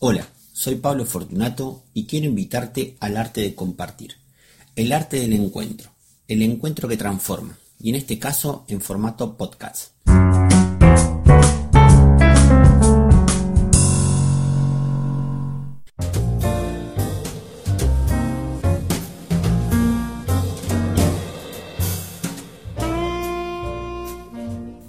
Hola, 0.00 0.28
soy 0.52 0.76
Pablo 0.76 1.04
Fortunato 1.04 1.82
y 1.92 2.06
quiero 2.06 2.26
invitarte 2.26 2.96
al 3.00 3.16
arte 3.16 3.40
de 3.40 3.56
compartir, 3.56 4.14
el 4.76 4.92
arte 4.92 5.18
del 5.18 5.32
encuentro, 5.32 5.90
el 6.28 6.42
encuentro 6.42 6.88
que 6.88 6.96
transforma, 6.96 7.58
y 7.80 7.88
en 7.88 7.96
este 7.96 8.16
caso 8.16 8.64
en 8.68 8.80
formato 8.80 9.36
podcast. 9.36 9.88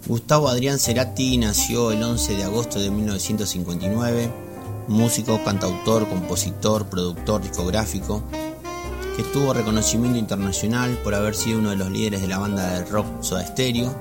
Gustavo 0.05 0.49
Adrián 0.49 0.77
Cerati 0.77 1.39
nació 1.39 1.91
el 1.91 2.03
11 2.03 2.35
de 2.35 2.43
agosto 2.43 2.79
de 2.79 2.91
1959 2.91 4.48
músico, 4.89 5.39
cantautor, 5.43 6.09
compositor, 6.09 6.87
productor 6.87 7.41
discográfico, 7.41 8.23
que 9.15 9.23
tuvo 9.23 9.53
reconocimiento 9.53 10.17
internacional 10.17 10.97
por 11.03 11.13
haber 11.13 11.35
sido 11.35 11.59
uno 11.59 11.69
de 11.69 11.75
los 11.75 11.89
líderes 11.91 12.21
de 12.21 12.27
la 12.27 12.39
banda 12.39 12.67
de 12.73 12.85
rock 12.85 13.05
Soda 13.21 13.45
Stereo. 13.45 13.95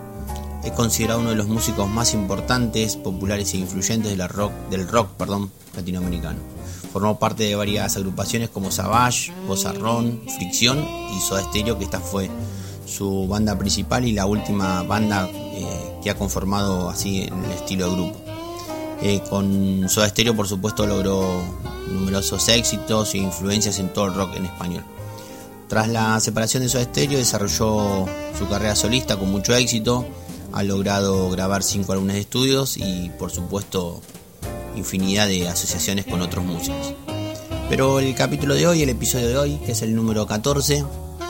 Es 0.65 0.73
considerado 0.73 1.21
uno 1.21 1.31
de 1.31 1.37
los 1.37 1.47
músicos 1.47 1.89
más 1.89 2.15
importantes, 2.15 2.97
populares 2.97 3.55
e 3.55 3.59
influyentes 3.59 4.17
rock, 4.29 4.53
del 4.71 4.89
rock 4.89 5.11
perdón, 5.13 5.51
latinoamericano. 5.77 6.39
Formó 6.93 7.19
parte 7.19 7.45
de 7.45 7.55
varias 7.55 7.97
agrupaciones 7.97 8.49
como 8.49 8.71
Savage, 8.71 9.33
Ron, 9.79 10.23
Fricción 10.37 10.85
y 11.17 11.21
Soda 11.21 11.43
Stereo, 11.45 11.79
que 11.79 11.85
esta 11.85 12.01
fue 12.01 12.31
su 12.87 13.29
banda 13.29 13.59
principal 13.59 14.07
y 14.07 14.13
la 14.13 14.27
última 14.27 14.83
banda 14.83 15.29
eh, 15.31 15.99
que 16.03 16.11
ha 16.11 16.17
conformado 16.17 16.89
así 16.89 17.23
en 17.23 17.45
el 17.45 17.51
estilo 17.51 17.91
de 17.91 17.95
grupo. 17.95 18.28
Eh, 19.01 19.21
con 19.29 19.89
Soda 19.89 20.09
Stereo, 20.09 20.35
por 20.35 20.49
supuesto, 20.49 20.87
logró 20.87 21.43
numerosos 21.89 22.49
éxitos 22.49 23.15
e 23.15 23.19
influencias 23.19 23.79
en 23.79 23.93
todo 23.93 24.07
el 24.07 24.15
rock 24.15 24.37
en 24.37 24.47
español. 24.47 24.85
Tras 25.69 25.89
la 25.89 26.19
separación 26.21 26.63
de 26.63 26.69
Soda 26.69 26.85
Stereo, 26.85 27.19
desarrolló 27.19 28.07
su 28.37 28.49
carrera 28.49 28.75
solista 28.75 29.17
con 29.17 29.31
mucho 29.31 29.55
éxito. 29.55 30.07
Ha 30.53 30.63
logrado 30.63 31.31
grabar 31.31 31.63
cinco 31.63 31.93
álbumes 31.93 32.15
de 32.15 32.21
estudios 32.21 32.77
y, 32.77 33.11
por 33.19 33.31
supuesto, 33.31 34.01
infinidad 34.75 35.29
de 35.29 35.49
asociaciones 35.49 36.07
con 36.07 36.21
otros 36.23 36.45
músicos. 36.45 36.95
Pero 37.69 38.01
el 38.01 38.15
capítulo 38.15 38.55
de 38.55 38.67
hoy, 38.67 38.83
el 38.83 38.89
episodio 38.89 39.29
de 39.29 39.37
hoy, 39.37 39.57
que 39.65 39.73
es 39.73 39.83
el 39.83 39.95
número 39.95 40.27
14, 40.27 40.85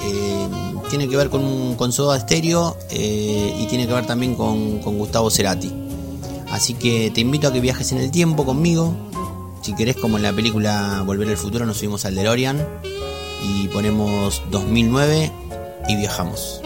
eh, 0.04 0.48
tiene 0.88 1.08
que 1.08 1.16
ver 1.16 1.28
con, 1.28 1.74
con 1.74 1.92
Soda 1.92 2.18
Stereo 2.18 2.78
eh, 2.90 3.56
y 3.58 3.66
tiene 3.66 3.86
que 3.86 3.92
ver 3.92 4.06
también 4.06 4.36
con, 4.36 4.78
con 4.78 4.96
Gustavo 4.96 5.30
Cerati. 5.30 5.87
Así 6.50 6.74
que 6.74 7.10
te 7.10 7.20
invito 7.20 7.48
a 7.48 7.52
que 7.52 7.60
viajes 7.60 7.92
en 7.92 7.98
el 7.98 8.10
tiempo 8.10 8.44
conmigo. 8.44 8.94
Si 9.62 9.74
querés, 9.74 9.96
como 9.96 10.16
en 10.16 10.22
la 10.22 10.32
película 10.32 11.02
Volver 11.04 11.28
al 11.28 11.36
Futuro, 11.36 11.66
nos 11.66 11.78
subimos 11.78 12.04
al 12.04 12.14
DeLorean 12.14 12.66
y 13.42 13.68
ponemos 13.68 14.42
2009 14.50 15.30
y 15.88 15.96
viajamos. 15.96 16.60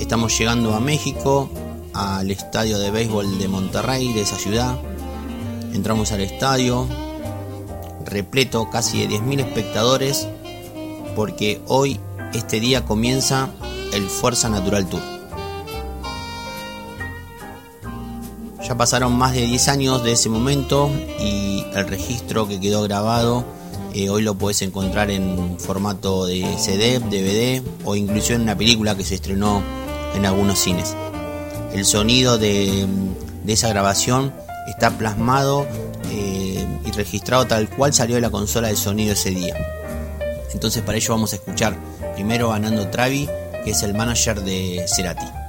Estamos 0.00 0.36
llegando 0.38 0.74
a 0.74 0.80
México, 0.80 1.50
al 1.94 2.30
estadio 2.30 2.78
de 2.78 2.90
béisbol 2.90 3.38
de 3.38 3.48
Monterrey, 3.48 4.12
de 4.12 4.22
esa 4.22 4.36
ciudad. 4.36 4.78
Entramos 5.72 6.12
al 6.12 6.20
estadio, 6.20 6.86
repleto, 8.04 8.68
casi 8.70 9.06
de 9.06 9.08
10.000 9.08 9.40
espectadores, 9.40 10.28
porque 11.16 11.60
hoy, 11.66 11.98
este 12.34 12.60
día, 12.60 12.84
comienza 12.84 13.50
el 13.92 14.04
Fuerza 14.08 14.48
Natural 14.48 14.86
Tour. 14.86 15.11
Ya 18.72 18.78
pasaron 18.78 19.14
más 19.18 19.34
de 19.34 19.42
10 19.42 19.68
años 19.68 20.02
de 20.02 20.12
ese 20.12 20.30
momento 20.30 20.90
y 21.20 21.62
el 21.74 21.86
registro 21.86 22.48
que 22.48 22.58
quedó 22.58 22.82
grabado 22.82 23.44
eh, 23.92 24.08
hoy 24.08 24.22
lo 24.22 24.34
puedes 24.34 24.62
encontrar 24.62 25.10
en 25.10 25.58
formato 25.60 26.24
de 26.24 26.56
CD, 26.56 26.98
DVD 26.98 27.62
o 27.84 27.96
incluso 27.96 28.32
en 28.32 28.40
una 28.40 28.56
película 28.56 28.96
que 28.96 29.04
se 29.04 29.16
estrenó 29.16 29.62
en 30.14 30.24
algunos 30.24 30.58
cines. 30.58 30.96
El 31.74 31.84
sonido 31.84 32.38
de, 32.38 32.86
esa 33.46 33.68
grabación 33.68 34.32
está 34.66 34.96
plasmado 34.96 35.66
eh, 36.10 36.66
y 36.86 36.90
registrado 36.92 37.46
tal 37.46 37.68
cual 37.68 37.92
salió 37.92 38.14
de 38.14 38.22
la 38.22 38.30
consola 38.30 38.68
de 38.68 38.76
sonido 38.76 39.12
ese 39.12 39.32
día. 39.32 39.54
Entonces 40.54 40.82
para 40.82 40.96
ello 40.96 41.12
vamos 41.12 41.34
a 41.34 41.36
escuchar 41.36 41.76
primero 42.14 42.54
a 42.54 42.58
Nando 42.58 42.88
Travi, 42.88 43.28
que 43.66 43.72
es 43.72 43.82
el 43.82 43.92
manager 43.92 44.40
de 44.40 44.86
Cerati. 44.88 45.41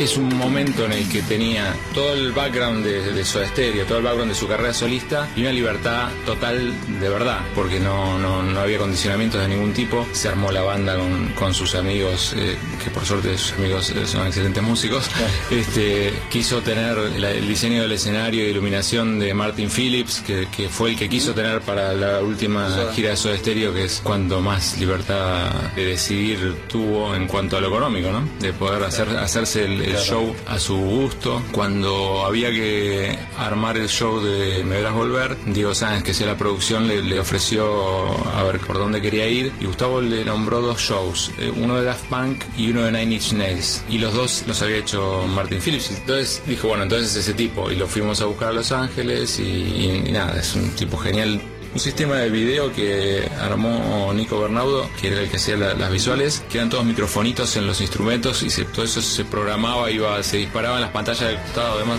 Es 0.00 0.16
un 0.16 0.34
momento 0.34 0.86
en 0.86 0.92
el 0.92 1.06
que 1.10 1.20
tenía 1.20 1.76
todo 1.92 2.14
el 2.14 2.32
background 2.32 2.82
de, 2.82 3.12
de 3.12 3.22
Soda 3.22 3.46
Stereo, 3.46 3.84
todo 3.84 3.98
el 3.98 4.04
background 4.04 4.32
de 4.32 4.34
su 4.34 4.48
carrera 4.48 4.72
solista 4.72 5.28
y 5.36 5.42
una 5.42 5.52
libertad 5.52 6.08
total 6.24 6.72
de 6.98 7.08
verdad, 7.10 7.40
porque 7.54 7.78
no, 7.78 8.18
no, 8.18 8.58
había 8.58 8.78
condicionamientos 8.78 9.42
de 9.42 9.48
ningún 9.48 9.74
tipo. 9.74 10.06
Se 10.12 10.28
armó 10.28 10.52
la 10.52 10.62
banda 10.62 10.96
con, 11.34 11.52
sus 11.52 11.74
amigos, 11.74 12.34
eh, 12.34 12.56
que 12.82 12.88
por 12.88 13.04
suerte 13.04 13.36
sus 13.36 13.52
amigos 13.58 13.90
eh, 13.90 14.06
son 14.06 14.26
excelentes 14.26 14.62
músicos. 14.62 15.10
Este, 15.50 16.14
quiso 16.30 16.62
tener 16.62 16.96
el 16.96 17.46
diseño 17.46 17.82
del 17.82 17.92
escenario 17.92 18.44
e 18.44 18.48
iluminación 18.48 19.18
de 19.18 19.34
Martin 19.34 19.68
Phillips, 19.68 20.22
que, 20.22 20.68
fue 20.70 20.90
el 20.90 20.96
que 20.96 21.10
quiso 21.10 21.34
tener 21.34 21.60
para 21.60 21.92
la 21.92 22.20
última 22.20 22.90
gira 22.94 23.10
de 23.10 23.16
Soda 23.16 23.36
Stereo, 23.36 23.74
que 23.74 23.84
es 23.84 24.00
cuando 24.02 24.40
más 24.40 24.78
libertad 24.78 25.50
de 25.76 25.84
decidir 25.84 26.56
tuvo 26.68 27.14
en 27.14 27.26
cuanto 27.26 27.58
a 27.58 27.60
lo 27.60 27.68
económico, 27.68 28.10
¿no? 28.10 28.26
De 28.38 28.54
poder 28.54 28.82
hacer, 28.84 29.08
hacerse 29.18 29.64
el 29.64 29.89
el 29.90 29.98
show 29.98 30.34
a 30.46 30.58
su 30.58 30.76
gusto. 30.76 31.42
Cuando 31.52 32.24
había 32.24 32.50
que 32.50 33.16
armar 33.38 33.76
el 33.76 33.88
show 33.88 34.20
de 34.20 34.64
Me 34.64 34.76
Verás 34.76 34.94
Volver, 34.94 35.36
Diego 35.46 35.74
Sáenz, 35.74 36.02
que 36.04 36.14
sea 36.14 36.26
la 36.26 36.36
producción, 36.36 36.86
le, 36.86 37.20
ofreció 37.20 38.10
a 38.34 38.42
ver 38.44 38.60
por 38.60 38.78
dónde 38.78 39.00
quería 39.00 39.28
ir 39.28 39.52
y 39.60 39.66
Gustavo 39.66 40.00
le 40.00 40.24
nombró 40.24 40.60
dos 40.60 40.80
shows, 40.80 41.30
eh, 41.38 41.52
uno 41.54 41.76
de 41.76 41.84
Daft 41.84 42.06
Punk 42.06 42.42
y 42.56 42.70
uno 42.70 42.82
de 42.82 42.92
Nine 42.92 43.14
Inch 43.14 43.32
Nails. 43.32 43.84
Y 43.88 43.98
los 43.98 44.14
dos 44.14 44.44
los 44.46 44.60
había 44.62 44.78
hecho 44.78 45.26
Martin 45.28 45.60
Phillips. 45.60 45.90
Entonces 45.90 46.42
dijo, 46.46 46.68
bueno, 46.68 46.84
entonces 46.84 47.14
ese 47.14 47.34
tipo. 47.34 47.70
Y 47.70 47.76
lo 47.76 47.86
fuimos 47.86 48.20
a 48.20 48.26
buscar 48.26 48.48
a 48.48 48.52
Los 48.52 48.72
Ángeles 48.72 49.38
y 49.38 50.10
nada, 50.10 50.38
es 50.38 50.54
un 50.54 50.70
tipo 50.70 50.96
genial 50.96 51.40
un 51.72 51.80
sistema 51.80 52.16
de 52.16 52.30
video 52.30 52.72
que 52.72 53.28
armó 53.40 54.12
Nico 54.12 54.40
Bernaudo, 54.40 54.88
que 55.00 55.08
era 55.08 55.20
el 55.20 55.30
que 55.30 55.36
hacía 55.36 55.56
las 55.56 55.90
visuales, 55.90 56.44
que 56.50 56.58
eran 56.58 56.70
todos 56.70 56.84
microfonitos 56.84 57.56
en 57.56 57.66
los 57.66 57.80
instrumentos 57.80 58.42
y 58.42 58.64
todo 58.64 58.84
eso 58.84 59.00
se 59.00 59.24
programaba, 59.24 59.90
iba, 59.90 60.22
se 60.22 60.38
disparaba 60.38 60.76
en 60.76 60.82
las 60.82 60.90
pantallas 60.90 61.28
del 61.28 61.38
costado, 61.38 61.76
además. 61.76 61.98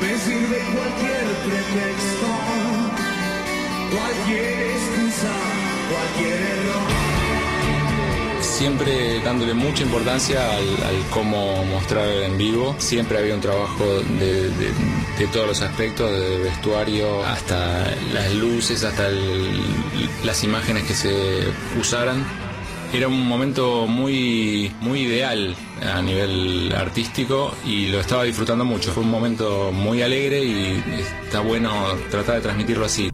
Me 0.00 0.18
sirve 0.18 0.58
cualquier 0.74 1.24
pretexto, 1.46 2.26
cualquier 3.96 4.70
excusa, 4.70 5.32
cualquier 5.90 6.40
error 6.40 6.96
siempre 8.56 9.20
dándole 9.20 9.52
mucha 9.52 9.82
importancia 9.82 10.40
al, 10.56 10.66
cómo 11.10 11.62
mostrar 11.66 12.08
en 12.08 12.38
vivo. 12.38 12.74
Siempre 12.78 13.18
había 13.18 13.34
un 13.34 13.40
trabajo 13.42 13.84
de, 14.18 14.50
todos 15.24 15.46
los 15.46 15.62
aspectos, 15.62 16.10
de 16.10 16.38
vestuario 16.38 17.24
hasta 17.24 17.86
las 18.12 18.34
luces, 18.34 18.84
hasta 18.84 19.08
las 20.24 20.44
imágenes 20.44 20.84
que 20.84 20.94
se 20.94 21.44
usaran. 21.80 22.24
Era 22.92 23.08
un 23.08 23.26
momento 23.26 23.86
muy, 23.86 24.72
muy 24.80 25.00
ideal 25.00 25.56
a 25.82 26.02
nivel 26.02 26.72
artístico 26.76 27.54
y 27.64 27.86
lo 27.86 28.00
estaba 28.00 28.24
disfrutando 28.24 28.64
mucho. 28.64 28.92
Fue 28.92 29.02
un 29.02 29.10
momento 29.10 29.72
muy 29.72 30.02
alegre 30.02 30.44
y 30.44 30.84
está 31.24 31.40
bueno 31.40 31.72
tratar 32.10 32.36
de 32.36 32.40
transmitirlo 32.42 32.84
así. 32.84 33.10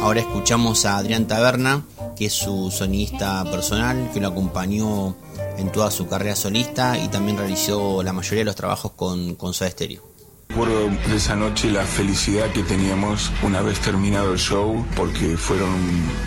Ahora 0.00 0.20
escuchamos 0.20 0.86
a 0.86 0.96
Adrián 0.96 1.28
Taberna, 1.28 1.84
que 2.20 2.26
es 2.26 2.34
su 2.34 2.70
sonista 2.70 3.42
personal, 3.50 4.10
que 4.12 4.20
lo 4.20 4.28
acompañó 4.28 5.16
en 5.56 5.72
toda 5.72 5.90
su 5.90 6.06
carrera 6.06 6.36
solista 6.36 6.98
y 6.98 7.08
también 7.08 7.38
realizó 7.38 8.02
la 8.02 8.12
mayoría 8.12 8.40
de 8.40 8.44
los 8.44 8.56
trabajos 8.56 8.92
con, 8.92 9.36
con 9.36 9.54
Soda 9.54 9.70
Stereo. 9.70 10.02
Recuerdo 10.50 10.90
de 11.08 11.16
esa 11.16 11.34
noche 11.34 11.70
la 11.70 11.86
felicidad 11.86 12.52
que 12.52 12.62
teníamos 12.62 13.32
una 13.42 13.62
vez 13.62 13.80
terminado 13.80 14.34
el 14.34 14.38
show, 14.38 14.84
porque 14.96 15.38
fueron 15.38 15.70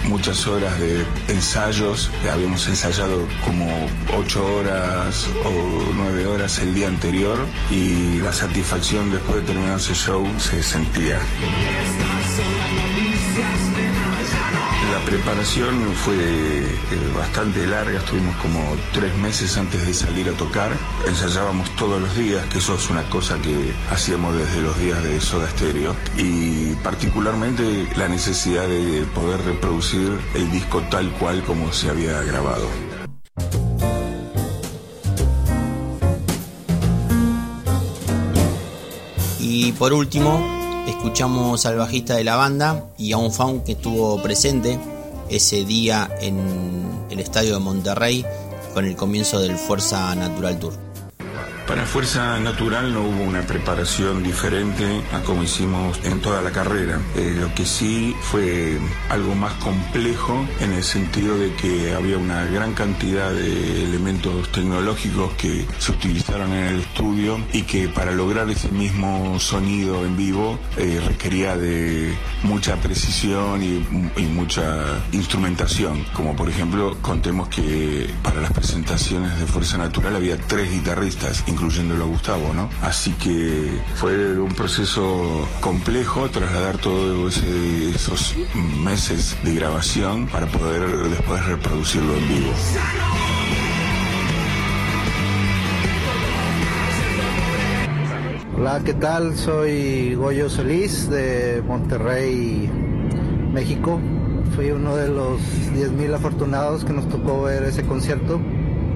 muchas 0.06 0.48
horas 0.48 0.80
de 0.80 1.06
ensayos, 1.28 2.10
habíamos 2.32 2.68
ensayado 2.68 3.28
como 3.46 3.68
ocho 4.18 4.44
horas 4.56 5.28
o 5.46 5.94
nueve 5.94 6.26
horas 6.26 6.58
el 6.58 6.74
día 6.74 6.88
anterior 6.88 7.38
y 7.70 8.18
la 8.18 8.34
satisfacción 8.34 9.12
después 9.12 9.42
de 9.42 9.44
terminar 9.44 9.78
ese 9.78 9.94
show 9.94 10.26
se 10.40 10.64
sentía. 10.64 11.20
La 14.94 15.00
preparación 15.00 15.92
fue 15.96 16.16
eh, 16.16 17.12
bastante 17.18 17.66
larga, 17.66 17.98
estuvimos 17.98 18.36
como 18.36 18.78
tres 18.94 19.18
meses 19.18 19.58
antes 19.58 19.88
de 19.88 19.92
salir 19.92 20.30
a 20.30 20.34
tocar. 20.34 20.72
Ensayábamos 21.08 21.68
todos 21.78 22.00
los 22.00 22.16
días, 22.16 22.46
que 22.50 22.60
eso 22.60 22.76
es 22.76 22.92
una 22.92 23.02
cosa 23.10 23.42
que 23.42 23.74
hacíamos 23.90 24.36
desde 24.36 24.62
los 24.62 24.78
días 24.78 25.04
de 25.04 25.20
Soda 25.20 25.50
Stereo. 25.50 25.96
Y 26.16 26.76
particularmente 26.84 27.88
la 27.98 28.08
necesidad 28.08 28.68
de 28.68 29.04
poder 29.16 29.42
reproducir 29.42 30.16
el 30.36 30.52
disco 30.52 30.84
tal 30.92 31.12
cual 31.14 31.44
como 31.44 31.74
se 31.74 31.90
había 31.90 32.22
grabado. 32.22 32.68
Y 39.40 39.72
por 39.72 39.92
último, 39.92 40.63
escuchamos 40.88 41.66
al 41.66 41.78
bajista 41.78 42.16
de 42.16 42.24
la 42.24 42.36
banda 42.36 42.86
y 42.98 43.12
a 43.12 43.18
un 43.18 43.32
fan 43.32 43.62
que 43.62 43.74
estuvo 43.74 44.22
presente 44.22 44.80
ese 45.30 45.64
día 45.66 46.10
en 46.22 46.38
el 47.10 47.20
estadio 47.20 47.54
de 47.54 47.60
Monterrey 47.60 48.26
con 48.74 48.86
el 48.86 48.96
comienzo 48.96 49.40
del 49.40 49.58
Fuerza 49.58 50.14
Natural 50.16 50.60
Tour. 50.60 50.93
Para 51.68 51.86
Fuerza 51.86 52.40
Natural 52.40 52.94
no 52.94 53.04
hubo 53.04 53.24
una 53.24 53.42
preparación 53.44 54.22
diferente 54.22 55.02
a 55.14 55.22
como 55.22 55.44
hicimos 55.44 55.98
en 56.04 56.20
toda 56.20 56.42
la 56.42 56.52
carrera. 56.52 57.00
Eh, 57.16 57.38
lo 57.40 57.56
que 57.56 57.66
sí 57.66 58.14
fue 58.22 58.78
algo 59.10 59.34
más 59.34 59.54
complejo 59.54 60.46
en 60.60 60.74
el 60.74 60.84
sentido 60.84 61.38
de 61.38 61.54
que 61.54 61.94
había 61.94 62.18
una 62.18 62.44
gran 62.46 62.74
cantidad 62.74 63.32
de 63.32 63.86
elementos 63.86 64.52
tecnológicos 64.52 65.32
que 65.36 65.66
se 65.80 65.94
utilizaron 65.94 66.52
en 66.52 66.66
el 66.66 66.80
estudio 66.82 67.40
y 67.54 67.62
que 67.62 67.88
para 67.88 68.12
lograr 68.12 68.50
ese 68.50 68.68
mismo 68.68 69.40
sonido 69.40 70.06
en 70.06 70.18
vivo 70.18 70.60
eh, 70.76 71.02
requería 71.08 71.56
de 71.56 72.14
mucha 72.44 72.76
precisión 72.76 73.64
y, 73.64 73.86
y 74.20 74.26
mucha 74.26 75.02
instrumentación. 75.14 76.04
Como 76.14 76.36
por 76.36 76.50
ejemplo, 76.50 76.98
contemos 77.02 77.48
que 77.48 78.14
para 78.22 78.42
las 78.42 78.52
presentaciones 78.52 79.40
de 79.40 79.48
Fuerza 79.48 79.78
Natural 79.78 80.14
había 80.14 80.38
tres 80.38 80.70
guitarristas 80.70 81.42
incluyéndolo 81.54 82.04
a 82.04 82.08
Gustavo, 82.08 82.54
¿no? 82.54 82.70
Así 82.82 83.12
que 83.14 83.80
fue 83.96 84.38
un 84.40 84.54
proceso 84.54 85.48
complejo 85.62 86.30
trasladar 86.30 86.78
todos 86.78 87.38
esos 87.44 88.36
meses 88.84 89.38
de 89.44 89.56
grabación 89.56 90.28
para 90.28 90.48
poder 90.48 91.10
después 91.10 91.46
reproducirlo 91.46 92.18
en 92.18 92.28
vivo. 92.28 92.52
Hola, 98.58 98.82
¿qué 98.84 98.94
tal? 98.94 99.36
Soy 99.36 100.16
Goyo 100.16 100.50
Solís 100.50 101.10
de 101.10 101.64
Monterrey, 101.68 102.70
México. 103.52 104.00
Fui 104.56 104.72
uno 104.72 104.96
de 104.96 105.10
los 105.10 105.42
10.000 105.76 106.14
afortunados 106.16 106.84
que 106.84 106.94
nos 106.94 107.08
tocó 107.10 107.44
ver 107.44 107.64
ese 107.64 107.84
concierto 107.84 108.40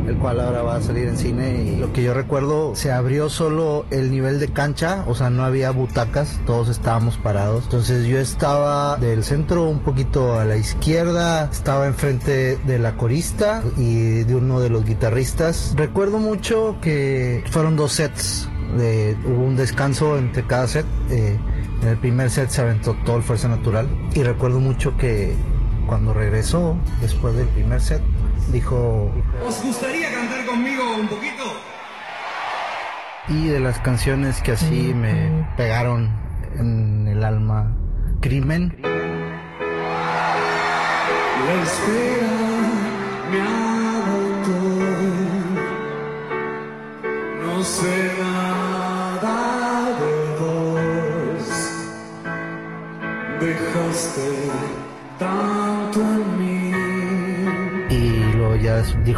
el 0.07 0.17
cual 0.17 0.39
ahora 0.39 0.61
va 0.61 0.75
a 0.77 0.81
salir 0.81 1.07
en 1.07 1.17
cine 1.17 1.63
y 1.63 1.75
lo 1.75 1.91
que 1.91 2.01
yo 2.01 2.13
recuerdo 2.13 2.75
se 2.75 2.91
abrió 2.91 3.29
solo 3.29 3.85
el 3.91 4.09
nivel 4.09 4.39
de 4.39 4.47
cancha, 4.47 5.03
o 5.07 5.15
sea, 5.15 5.29
no 5.29 5.43
había 5.43 5.71
butacas, 5.71 6.39
todos 6.45 6.69
estábamos 6.69 7.17
parados. 7.17 7.65
Entonces 7.65 8.05
yo 8.07 8.17
estaba 8.17 8.97
del 8.97 9.23
centro 9.23 9.65
un 9.69 9.79
poquito 9.79 10.39
a 10.39 10.45
la 10.45 10.55
izquierda, 10.55 11.49
estaba 11.51 11.87
enfrente 11.87 12.57
de 12.57 12.79
la 12.79 12.95
corista 12.95 13.63
y 13.77 14.23
de 14.23 14.35
uno 14.35 14.59
de 14.59 14.69
los 14.69 14.85
guitarristas. 14.85 15.73
Recuerdo 15.75 16.19
mucho 16.19 16.77
que 16.81 17.43
fueron 17.51 17.75
dos 17.75 17.93
sets, 17.93 18.47
de, 18.77 19.17
hubo 19.25 19.43
un 19.43 19.55
descanso 19.55 20.17
entre 20.17 20.45
cada 20.45 20.67
set. 20.67 20.85
Eh, 21.09 21.37
en 21.81 21.87
el 21.87 21.97
primer 21.97 22.29
set 22.29 22.49
se 22.49 22.61
aventó 22.61 22.95
todo 23.05 23.17
el 23.17 23.23
Fuerza 23.23 23.47
Natural 23.47 23.87
y 24.15 24.23
recuerdo 24.23 24.59
mucho 24.59 24.97
que 24.97 25.35
cuando 25.85 26.13
regresó 26.13 26.75
después 27.01 27.35
del 27.35 27.47
primer 27.47 27.81
set 27.81 28.01
dijo... 28.51 29.11
¿Os 29.45 29.63
gustaría 29.63 30.11
cantar 30.11 30.45
conmigo 30.45 30.83
un 30.95 31.07
poquito? 31.07 31.43
Y 33.29 33.47
de 33.47 33.59
las 33.59 33.79
canciones 33.79 34.41
que 34.41 34.53
así 34.53 34.93
me 34.93 35.47
pegaron 35.57 36.09
en 36.57 37.07
el 37.07 37.23
alma, 37.23 37.75
Crimen. 38.21 38.77
La 41.45 41.53
espera 41.63 42.36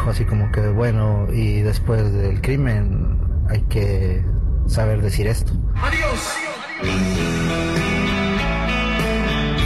dijo 0.10 0.12
así 0.12 0.26
como 0.26 0.52
que, 0.52 0.68
bueno, 0.70 1.28
y 1.32 1.62
después 1.62 2.12
del 2.14 2.42
crimen 2.42 3.20
hay 3.50 3.62
que 3.64 4.24
saber 4.68 5.02
decir 5.02 5.28
esto. 5.28 5.52
Adiós. 5.76 6.34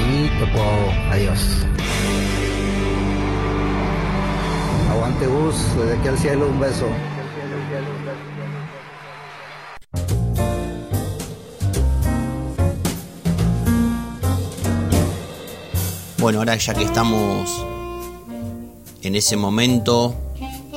Y 0.10 0.40
tocó 0.40 0.64
adiós. 1.12 1.66
Aguante 4.92 5.28
Gus, 5.28 5.56
desde 5.78 5.98
aquí 5.98 6.08
al 6.08 6.18
cielo 6.18 6.48
un 6.48 6.60
beso. 6.60 6.88
Bueno, 16.20 16.40
ahora 16.40 16.56
ya 16.56 16.74
que 16.74 16.84
estamos 16.84 17.66
en 19.02 19.16
ese 19.16 19.36
momento, 19.36 20.23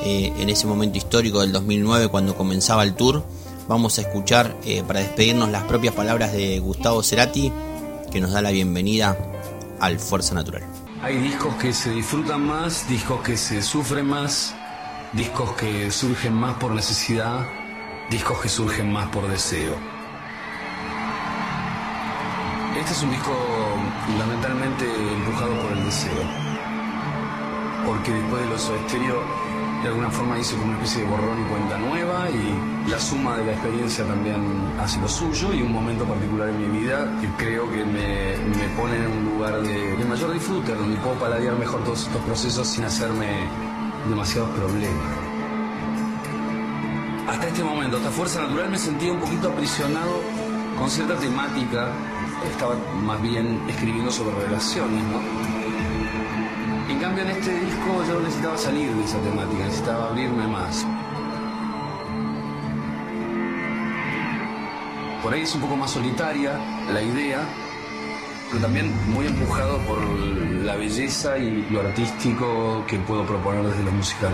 eh, 0.08 0.32
en 0.38 0.48
ese 0.50 0.68
momento 0.68 0.98
histórico 0.98 1.40
del 1.40 1.50
2009 1.50 2.06
cuando 2.06 2.36
comenzaba 2.36 2.84
el 2.84 2.94
tour, 2.94 3.24
vamos 3.66 3.98
a 3.98 4.02
escuchar 4.02 4.56
eh, 4.64 4.84
para 4.86 5.00
despedirnos 5.00 5.50
las 5.50 5.64
propias 5.64 5.94
palabras 5.94 6.32
de 6.32 6.60
Gustavo 6.60 7.02
Cerati, 7.02 7.50
que 8.12 8.20
nos 8.20 8.30
da 8.30 8.40
la 8.40 8.52
bienvenida 8.52 9.18
al 9.80 9.98
Fuerza 9.98 10.36
Natural. 10.36 10.62
Hay 11.02 11.18
discos 11.18 11.56
que 11.56 11.72
se 11.72 11.90
disfrutan 11.90 12.46
más, 12.46 12.88
discos 12.88 13.20
que 13.22 13.36
se 13.36 13.60
sufren 13.62 14.06
más, 14.06 14.54
discos 15.12 15.50
que 15.56 15.90
surgen 15.90 16.34
más 16.34 16.54
por 16.58 16.70
necesidad, 16.70 17.44
discos 18.08 18.40
que 18.40 18.48
surgen 18.48 18.92
más 18.92 19.08
por 19.08 19.28
deseo. 19.28 19.74
Este 22.78 22.92
es 22.92 23.02
un 23.02 23.10
disco 23.10 23.32
fundamentalmente 24.06 24.84
empujado 24.84 25.62
por 25.62 25.72
el 25.72 25.84
deseo, 25.84 26.22
porque 27.84 28.12
después 28.12 28.42
de 28.44 28.48
los 28.50 28.70
estéreo 28.70 29.45
de 29.82 29.88
alguna 29.88 30.10
forma 30.10 30.38
hice 30.38 30.54
como 30.56 30.68
una 30.68 30.78
especie 30.78 31.02
de 31.02 31.10
borrón 31.10 31.40
y 31.40 31.44
cuenta 31.44 31.78
nueva 31.78 32.28
y 32.30 32.90
la 32.90 32.98
suma 32.98 33.36
de 33.36 33.46
la 33.46 33.52
experiencia 33.52 34.04
también 34.04 34.42
hace 34.80 35.00
lo 35.00 35.08
suyo 35.08 35.52
y 35.52 35.62
un 35.62 35.72
momento 35.72 36.04
particular 36.04 36.48
en 36.48 36.60
mi 36.60 36.78
vida 36.78 37.10
que 37.20 37.28
creo 37.44 37.70
que 37.70 37.84
me, 37.84 38.36
me 38.36 38.68
pone 38.76 38.96
en 38.96 39.06
un 39.06 39.24
lugar 39.24 39.60
de, 39.62 40.04
mayor 40.04 40.32
disfrute, 40.32 40.74
donde 40.74 40.96
puedo 40.98 41.16
paladear 41.16 41.56
mejor 41.56 41.82
todos 41.84 42.06
estos 42.06 42.22
procesos 42.22 42.66
sin 42.68 42.84
hacerme 42.84 43.48
demasiados 44.08 44.50
problemas. 44.50 45.04
Hasta 47.28 47.48
este 47.48 47.64
momento, 47.64 47.96
hasta 47.96 48.10
Fuerza 48.10 48.42
Natural, 48.42 48.70
me 48.70 48.78
sentía 48.78 49.12
un 49.12 49.18
poquito 49.18 49.48
aprisionado 49.48 50.20
con 50.78 50.88
cierta 50.88 51.16
temática. 51.16 51.92
Estaba 52.52 52.76
más 53.02 53.20
bien 53.20 53.60
escribiendo 53.68 54.12
sobre 54.12 54.36
relaciones, 54.46 55.02
¿no? 55.04 55.55
Cambio, 57.06 57.22
en 57.22 57.30
este 57.30 57.52
disco 57.60 58.04
yo 58.08 58.20
necesitaba 58.20 58.58
salir 58.58 58.90
de 58.90 59.04
esa 59.04 59.18
temática, 59.20 59.64
necesitaba 59.64 60.08
abrirme 60.08 60.44
más. 60.48 60.84
Por 65.22 65.32
ahí 65.32 65.42
es 65.42 65.54
un 65.54 65.60
poco 65.60 65.76
más 65.76 65.92
solitaria 65.92 66.58
la 66.92 67.00
idea, 67.00 67.44
pero 68.50 68.60
también 68.60 68.92
muy 69.12 69.26
empujado 69.26 69.78
por 69.86 70.02
la 70.02 70.74
belleza 70.74 71.38
y 71.38 71.64
lo 71.70 71.82
artístico 71.82 72.84
que 72.88 72.98
puedo 72.98 73.24
proponer 73.24 73.62
desde 73.62 73.84
lo 73.84 73.92
musical. 73.92 74.32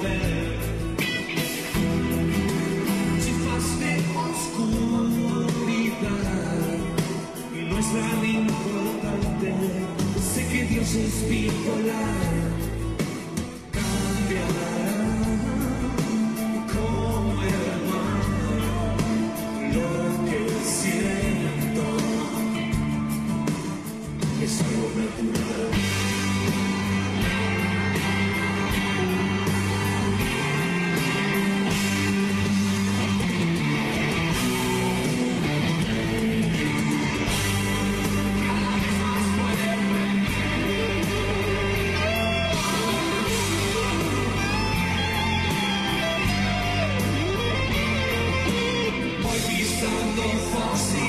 Para 0.00 0.49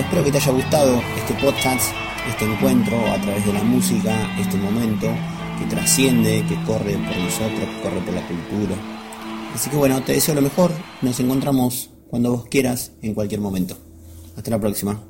Espero 0.00 0.24
que 0.24 0.32
te 0.32 0.38
haya 0.38 0.52
gustado 0.52 1.02
este 1.18 1.34
podcast, 1.34 1.92
este 2.26 2.46
encuentro 2.46 2.96
a 3.12 3.20
través 3.20 3.44
de 3.44 3.52
la 3.52 3.62
música, 3.62 4.34
este 4.40 4.56
momento 4.56 5.08
que 5.58 5.66
trasciende, 5.66 6.42
que 6.48 6.54
corre 6.64 6.94
por 6.94 7.16
nosotros, 7.18 7.60
que 7.60 7.82
corre 7.82 8.00
por 8.00 8.14
la 8.14 8.26
cultura. 8.26 8.76
Así 9.54 9.68
que 9.68 9.76
bueno, 9.76 10.02
te 10.02 10.14
deseo 10.14 10.34
lo 10.34 10.40
mejor, 10.40 10.72
nos 11.02 11.20
encontramos 11.20 11.90
cuando 12.08 12.32
vos 12.32 12.46
quieras, 12.46 12.92
en 13.02 13.12
cualquier 13.12 13.42
momento. 13.42 13.76
Hasta 14.36 14.50
la 14.50 14.58
próxima. 14.58 15.09